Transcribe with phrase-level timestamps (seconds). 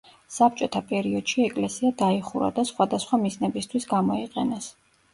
[0.35, 4.77] საბჭოთა პერიოდში ეკლესია დაიხურა და სხვადასხვა მიზნებისთვის გამოიყენეს.